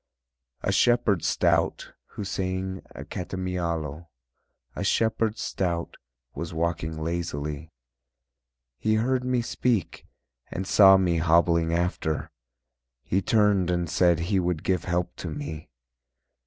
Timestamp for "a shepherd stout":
0.63-1.93, 4.75-5.95